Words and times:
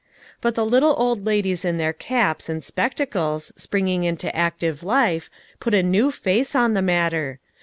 But 0.41 0.55
the 0.55 0.65
little 0.65 0.95
old 0.97 1.27
ladies 1.27 1.63
in 1.63 1.77
their 1.77 1.93
caps 1.93 2.49
and 2.49 2.63
spec 2.63 2.95
tacles 2.95 3.53
springing 3.55 4.03
into 4.03 4.35
active 4.35 4.81
life, 4.81 5.29
put 5.59 5.75
a 5.75 5.83
new 5.83 6.09
face 6.09 6.55
on 6.55 6.73
the 6.73 6.81
matter. 6.81 7.37